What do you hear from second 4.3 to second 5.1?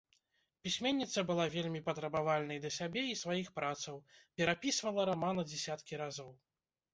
перапісвала